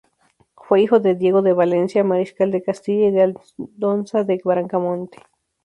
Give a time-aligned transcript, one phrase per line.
[0.55, 5.19] Fue hijo de Diego de Valencia, mariscal de Castilla, y de Aldonza de Bracamonte.